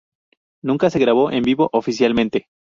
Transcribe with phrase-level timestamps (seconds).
[0.63, 2.47] Nunca se grabó en vivo oficialmente.